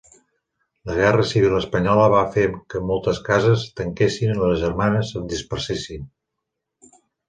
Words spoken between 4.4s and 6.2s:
i les germanes se'n dispersessin.